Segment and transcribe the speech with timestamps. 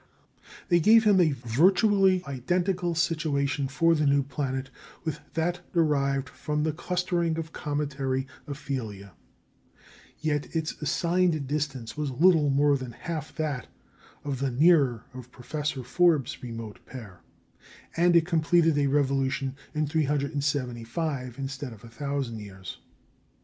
[0.69, 4.71] They gave him a virtually identical situation for the new planet
[5.03, 9.11] with that derived from the clustering of cometary aphelia.
[10.19, 13.67] Yet its assigned distance was little more than half that
[14.23, 17.21] of the nearer of Professor Forbes's remote pair,
[17.95, 22.79] and it completed a revolution in 375 instead of 1,000 years.